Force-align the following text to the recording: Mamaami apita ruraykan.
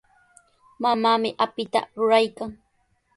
Mamaami 0.81 1.29
apita 1.45 1.79
ruraykan. 1.97 2.51